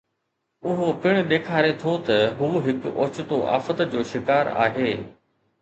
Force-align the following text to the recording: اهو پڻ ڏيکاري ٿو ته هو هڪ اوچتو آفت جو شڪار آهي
اهو 0.69 0.87
پڻ 1.03 1.19
ڏيکاري 1.33 1.75
ٿو 1.83 1.93
ته 2.09 2.17
هو 2.39 2.49
هڪ 2.69 2.95
اوچتو 2.99 3.37
آفت 3.57 3.77
جو 3.93 4.07
شڪار 4.15 4.53
آهي 4.65 4.91